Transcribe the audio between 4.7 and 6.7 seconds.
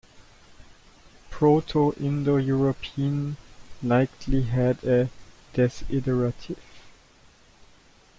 a desiderative.